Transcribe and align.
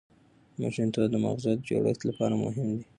ماشومتوب 0.59 1.05
د 1.11 1.15
ماغزو 1.23 1.51
د 1.57 1.61
جوړښت 1.67 2.01
لپاره 2.09 2.33
مهم 2.43 2.67
دی. 2.75 2.83